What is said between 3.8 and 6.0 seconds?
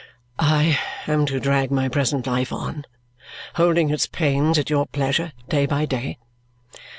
its pains at your pleasure, day by